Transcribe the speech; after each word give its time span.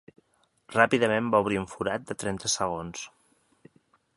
Ràpidament 0.75 1.27
va 1.35 1.41
obrir 1.45 1.59
un 1.63 1.67
forat 1.73 2.07
de 2.13 2.17
trenta 2.25 2.51
segons. 2.55 3.05